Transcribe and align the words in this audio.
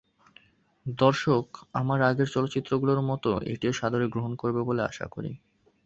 দর্শক 0.85 1.45
আমার 1.73 1.99
আগের 2.01 2.27
চলচ্চিত্রগুলোর 2.27 3.01
মতো 3.09 3.29
এটিও 3.45 3.73
সাদরে 3.73 4.05
গ্রহণ 4.07 4.31
করবেন 4.35 4.63
বলে 4.69 4.81
আশা 4.83 5.05
করি। 5.07 5.31